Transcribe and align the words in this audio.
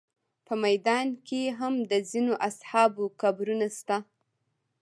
په 0.45 0.53
میدان 0.63 1.07
کې 1.27 1.41
هم 1.59 1.73
د 1.91 1.93
ځینو 2.09 2.33
اصحابو 2.47 3.03
قبرونه 3.21 3.67
شته. 3.77 3.97